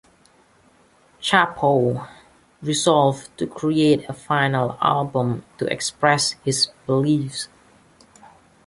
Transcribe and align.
Cappo 1.21 2.07
resolved 2.63 3.29
to 3.37 3.45
create 3.45 4.09
a 4.09 4.13
final 4.13 4.75
album 4.81 5.45
to 5.59 5.71
express 5.71 6.31
his 6.43 6.69
beliefs. 6.87 7.49